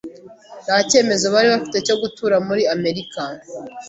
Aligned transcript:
ntacyemezo 0.65 1.25
bari 1.33 1.47
bafite 1.53 1.77
cyo 1.87 1.95
gutura 2.01 2.35
muri 2.47 2.63
Amerika. 2.75 3.21